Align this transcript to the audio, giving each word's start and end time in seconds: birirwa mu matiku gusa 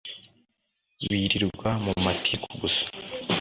birirwa 1.09 1.69
mu 1.83 1.93
matiku 2.03 2.49
gusa 2.61 2.85